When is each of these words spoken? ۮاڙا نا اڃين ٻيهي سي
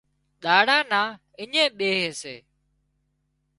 ۮاڙا 0.43 0.77
نا 0.91 1.01
اڃين 1.41 1.67
ٻيهي 1.77 2.09
سي 2.21 2.35